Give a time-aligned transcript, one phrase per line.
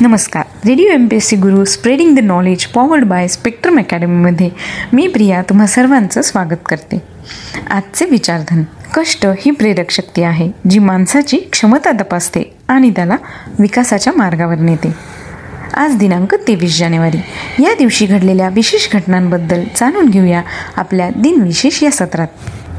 [0.00, 0.44] नमस्कार.
[0.66, 4.48] Radio M P S C Guru spreading the knowledge powered by Spectrum अकॅडमीमध्ये
[4.92, 7.02] मी प्रिया तुम्हा सर्वांचं स्वागत करते.
[7.70, 8.62] आजचे विचारधन
[8.94, 13.16] कष्ट ही प्रेरक शक्ती आहे जी माणसाची क्षमता तपासते आणि त्याला
[13.58, 14.92] विकासाच्या मार्गावर नेते.
[15.74, 17.18] आज दिनांक तेवीस जानेवारी.
[17.62, 20.42] या दिवशी घडलेल्या विशेष घटनांबद्दल जाणून घेऊया
[20.76, 22.28] आपल्या दिनविशेष या सत्रात.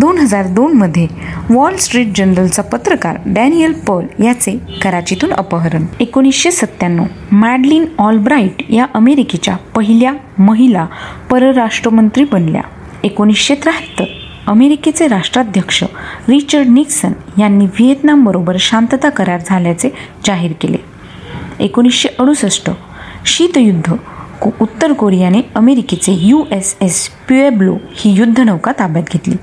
[0.00, 1.06] दोन हजार दोनमध्ये
[1.50, 4.52] वॉल स्ट्रीट जर्नलचा पत्रकार डॅनियल पर्ल याचे
[4.82, 5.86] कराचीतून अपहरण.
[6.00, 10.86] एकोणीसशे सत्त्याण्णव मॅडलिन ऑलब्राईट या अमेरिकेच्या पहिल्या महिला
[11.30, 12.62] परराष्ट्रमंत्री बनल्या.
[13.04, 14.04] एकोणीसशे त्र्याहत्तर
[14.46, 15.82] अमेरिकेचे राष्ट्राध्यक्ष
[16.28, 19.90] रिचर्ड निक्सन यांनी व्हिएतनामबरोबर शांतता करार झाल्याचे
[20.26, 20.78] जाहीर केले.
[21.60, 22.70] एकोणीसशे अडुसष्ट
[23.26, 23.94] शीतयुद्ध
[24.40, 29.34] को उत्तर कोरियाने अमेरिकेचे यू एस एस प्युएब्लो ही युद्धनौका ताब्यात घेतली.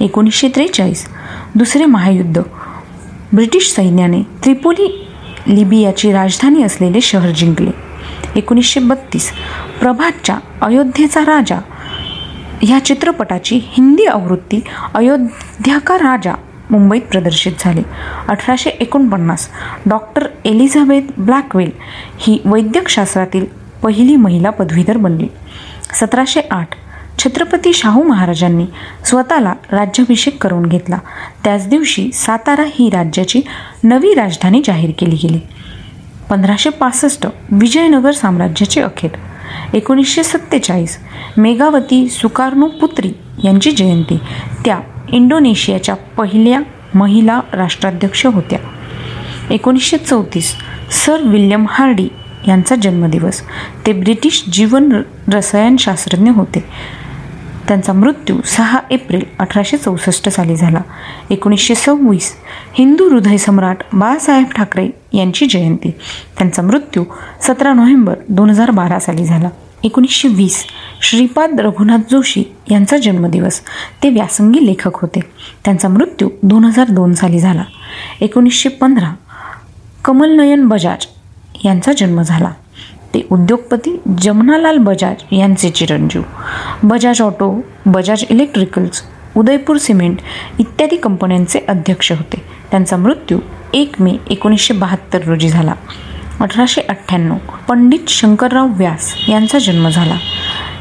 [0.00, 1.08] एकोणीसशे त्रेचाळीस.
[1.54, 2.38] दुसरे महायुद्ध.
[3.34, 5.08] ब्रिटिश सैन्याने त्रिपोली
[5.48, 7.70] लिबियाची राजधानी असलेले शहर जिंकले.
[8.36, 9.32] एकोणीसशे बत्तीस.
[9.80, 11.58] प्रभातच्या अयोध्येचा राजा.
[12.62, 14.60] ह्या चित्रपटाची हिंदी आवृत्ती
[14.94, 16.34] अयोध्या का राजा
[16.70, 17.82] मुंबईत प्रदर्शित झाली.
[18.28, 19.48] अठराशे एकोणपन्नास.
[19.86, 21.70] डॉक्टर एलिझाबेथ ब्लॅकवेल
[22.18, 23.46] ही वैद्यकशास्त्रातील
[23.82, 25.26] पहिली महिला पदवीधर बनली.
[25.94, 26.68] सतराशे आठ.
[27.18, 28.66] छत्रपती शाहू महाराजांनी
[29.04, 30.98] स्वतःला राज्याभिषेक करून घेतला.
[31.44, 33.40] त्याच दिवशी सातारा ही राज्याची
[33.84, 35.40] नवी राजधानी जाहीर केली गेली.
[36.30, 39.10] पंधराशे पासष्ट विजयनगर साम्राज्याचे अखेर.
[39.74, 40.98] एकोणीसशे सत्तेचाळीस
[41.36, 43.12] मेघावती सुकार्नो पुत्री
[43.44, 44.18] यांची जयंती.
[44.64, 46.60] त्या इंडोनेशियाच्या पहिल्या
[46.94, 48.58] महिला राष्ट्राध्यक्ष होत्या.
[49.50, 50.54] एकोणीसशे चौतीस
[50.90, 52.08] सर विल्यम हार्डी
[52.48, 53.42] यांचा जन्मदिवस.
[53.86, 56.64] ते ब्रिटिश जीवन रसायनशास्त्रज्ञ होते.
[57.68, 60.80] त्यांचा मृत्यू सहा एप्रिल अठराशे चौसष्ट साली झाला.
[61.30, 62.32] एकोणीसशे सव्वीस
[62.74, 65.90] हिंदू हृदय सम्राट बाळासाहेब ठाकरे यांची जयंती.
[66.38, 67.04] त्यांचा मृत्यू
[67.42, 69.48] सतरा नोव्हेंबर दोन हजार बारा साली झाला.
[69.84, 70.64] एकोणीसशे वीस
[71.02, 73.60] श्रीपाद रघुनाथ जोशी यांचा जन्मदिवस.
[74.02, 75.20] ते व्यासंगी लेखक होते.
[75.64, 77.64] त्यांचा मृत्यू दोन हजार दोन साली झाला.
[78.20, 79.14] एकोणीसशे पंधरा
[80.04, 81.06] कमलनयन बजाज
[81.64, 82.50] यांचा जन्म झाला.
[83.14, 86.22] ते उद्योगपती जमनालाल बजाज यांचे चिरंजीव.
[86.82, 89.02] Bajaj auto Bajaj electricals
[89.36, 90.18] Udaipur cement
[90.58, 92.42] इत्यादी कंपन्यांचे अध्यक्ष होते.
[92.70, 93.38] त्यांचा मृत्यू
[93.74, 95.74] एक मे एकोणीसशे बहात्तर रोजी झाला.
[96.40, 97.36] अठराशे अठ्ठ्याण्णव
[97.68, 100.16] पंडित शंकरराव व्यास यांचा जन्म झाला.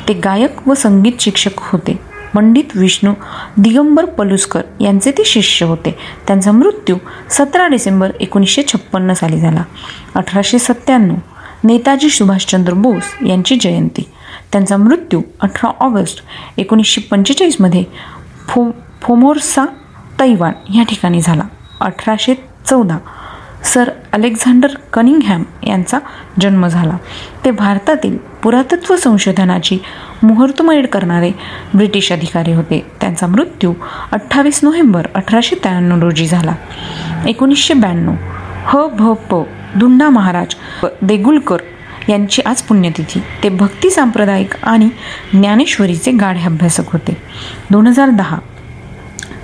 [0.08, 2.00] ते गायक व संगीत शिक्षक होते.
[2.36, 3.14] पंडित विष्णू
[3.58, 5.98] दिगंबर पलुस्कर यांचे ते शिष्य होते.
[6.28, 6.96] त्यांचा मृत्यू
[7.30, 9.64] सतरा डिसेंबर एकोणीसशे छप्पन्न साली झाला.
[10.16, 11.16] अठराशे सत्त्याण्णव
[11.64, 14.10] नेताजी सुभाषचंद्र बोस यांची जयंती.
[14.52, 16.24] त्यांचा मृत्यू अठरा ऑगस्ट
[16.58, 17.84] एकोणीसशे पंचेचाळीसमध्ये
[18.48, 18.66] फो
[19.02, 19.66] फोमोर्सा
[20.20, 21.44] तैवान या ठिकाणी झाला.
[21.82, 22.34] अठराशे
[22.66, 22.98] चौदा
[23.64, 26.00] सर अलेक्झांडर कनिंगहॅम यांचा
[26.42, 26.98] जन्म झाला.
[27.46, 29.78] ते भारतातील पुरातत्व संशोधनाची
[30.24, 31.32] मुहूर्तमेढ करणारे
[31.76, 32.86] ब्रिटिश अधिकारी होते.
[33.02, 33.74] त्यांचा मृत्यू
[34.12, 36.54] अठ्ठावीस नोव्हेंबर अठराशे त्र्याण्णव रोजी झाला.
[37.28, 38.14] एकोणीसशे ब्याण्णव
[38.68, 39.44] ह भ प
[39.78, 40.56] धुंडा महाराज
[41.02, 41.58] देगुलकर
[42.10, 43.20] यांची आज पुण्यतिथी.
[43.44, 44.90] ते भक्ती सांप्रदायिक आणि
[45.34, 47.18] ज्ञानेश्वरीचे गाढे अभ्यासक होते.
[47.72, 48.38] दोन हजार दहा.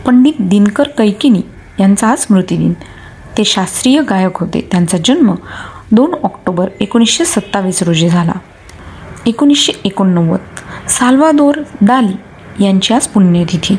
[0.05, 1.41] पंडित दिनकर कैकिनी
[1.79, 2.73] यांचा आज स्मृतिदिन.
[3.37, 4.67] ते शास्त्रीय गायक होते.
[4.71, 5.35] त्यांचा जन्म
[5.91, 8.33] दोन ऑक्टोबर एकोणीसशे सत्तावीस रोजी झाला.
[9.25, 10.39] एकोणीसशे एकोणनव्वद.
[10.89, 12.13] साल्वादोर दाली
[12.59, 13.75] यांची आज पुण्यतिथी.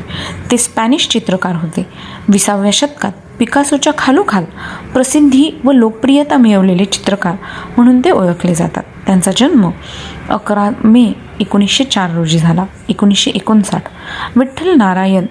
[0.51, 1.87] ते स्पॅनिश चित्रकार होते.
[2.29, 4.43] विसाव्या शतकात पिकासोच्या खालोखाल
[4.93, 7.35] प्रसिद्धी व लोकप्रियता मिळवलेले चित्रकार
[7.77, 8.83] म्हणून ते ओळखले जातात.
[9.05, 9.69] त्यांचा जन्म
[10.29, 12.65] अकरा मे एकोणीसशे चार रोजी झाला.
[12.89, 13.83] एकोणीसशे एकोणसाठ.
[14.35, 15.25] विठ्ठल नारायण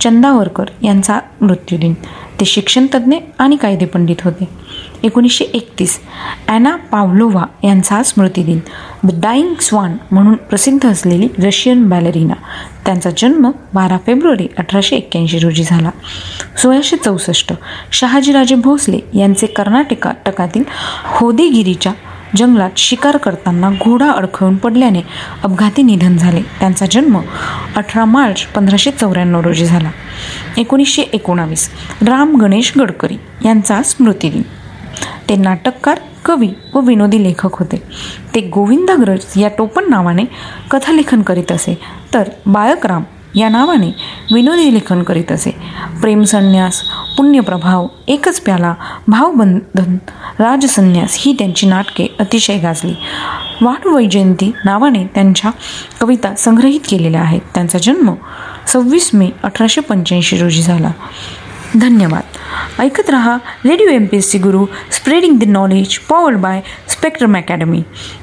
[0.00, 1.94] चंदावरकर यांचा मृत्यूदिन.
[2.40, 4.65] ते शिक्षणतज्ज्ञ आणि कायदेपंडित होते.
[5.02, 6.00] एकोणीसशे एकतीस.
[6.48, 8.60] ॲना पावलोवा यांचा स्मृतिदिन
[9.04, 12.34] द डाईंग स्वान म्हणून प्रसिद्ध असलेली रशियन बॅलेरिना.
[12.84, 15.90] त्यांचा जन्म बारा फेब्रुवारी अठराशे एक्क्याऐंशी रोजी झाला.
[16.62, 17.52] सोळाशे चौसष्ट.
[17.92, 20.62] शहाजीराजे भोसले यांचे कर्नाटका टकातील
[21.04, 21.92] होदेगिरीच्या
[22.36, 25.00] जंगलात शिकार करताना घोडा अडखळून पडल्याने
[25.44, 26.42] अपघाती निधन झाले.
[26.42, 27.20] त्यांचा जन्म
[27.76, 29.90] अठरा मार्च पंधराशे चौऱ्याण्णव रोजी झाला.
[30.56, 31.70] एकोणीसशे एकोणावीस.
[32.06, 34.42] राम गणेश गडकरी यांचा स्मृतिदिन
[35.28, 37.82] ते नाटककार कवी व विनोदी लेखक होते.
[38.34, 40.24] ते गोविंदाग्रज या टोपण नावाने
[40.70, 41.78] कथालेखन करीत असे.
[42.14, 43.02] तर बाळकराम
[43.34, 43.90] या नावाने
[44.32, 45.50] विनोदी लेखन करीत असे.
[46.00, 46.82] प्रेमसन्यास
[47.16, 48.74] पुण्यप्रभाव एकच प्याला
[49.08, 49.96] भावबंधन
[50.38, 52.94] राजसन्यास ही त्यांची नाटके अतिशय गाजली.
[53.60, 55.50] वाढवैजयंती नावाने त्यांच्या
[56.00, 57.40] कविता संग्रहित केलेल्या आहेत.
[57.54, 58.14] त्यांचा जन्म
[58.66, 60.90] सव्वीस मे अठराशे पंच्याऐंशी रोजी झाला.
[61.74, 62.22] धन्यवाद.
[62.80, 67.82] ऐकत रहा radio M P S C Guru spreading the knowledge powered by Spectrum academy